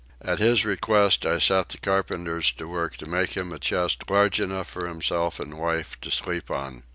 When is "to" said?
2.53-2.67, 2.97-3.05, 6.01-6.09